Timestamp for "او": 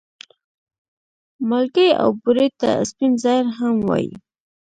2.01-2.09